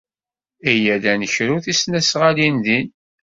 [0.71, 2.89] Iyya ad d-nekru tisnasɣalin din.